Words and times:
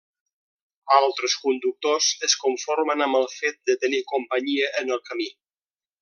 Altres 0.95 1.33
conductors 1.43 2.07
es 2.29 2.35
conformen 2.45 3.07
amb 3.09 3.19
el 3.23 3.29
fet 3.37 3.59
de 3.71 3.75
tenir 3.87 3.99
companyia 4.17 4.71
en 4.83 4.95
el 4.97 5.03
camí. 5.11 5.29